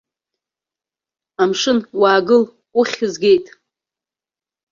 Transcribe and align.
Амшын, 1.41 1.79
уаагыл, 1.99 2.43
уххь 2.79 2.99
згеит. 3.11 3.45